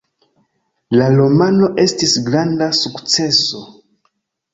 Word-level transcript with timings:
La 0.99 1.09
romano 1.19 1.69
estis 1.83 2.15
granda 2.31 2.71
sukceso. 2.79 3.61